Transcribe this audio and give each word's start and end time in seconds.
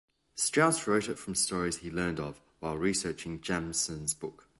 Strauss 0.33 0.87
wrote 0.87 1.07
it 1.09 1.19
from 1.19 1.35
stories 1.35 1.77
he 1.77 1.91
learned 1.91 2.19
of 2.19 2.41
while 2.59 2.75
researching 2.75 3.39
Jameson's 3.39 4.15
book. 4.15 4.47